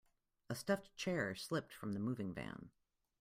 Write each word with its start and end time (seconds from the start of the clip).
A 0.49 0.55
stuffed 0.55 0.95
chair 0.95 1.35
slipped 1.35 1.71
from 1.71 1.93
the 1.93 1.99
moving 1.99 2.33
van. 2.33 2.71